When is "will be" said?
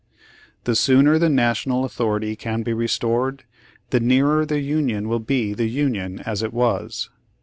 5.07-5.53